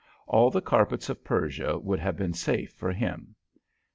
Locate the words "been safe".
2.17-2.71